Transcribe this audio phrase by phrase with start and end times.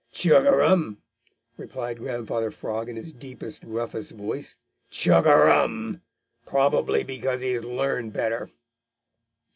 [0.11, 0.97] "Chug a rum!"
[1.57, 4.57] replied Grandfather Frog in his deepest, gruffest voice.
[4.89, 6.01] "Chug a rum!
[6.43, 8.49] Probably because he has learned better."